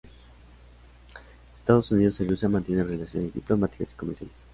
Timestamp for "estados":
1.53-1.91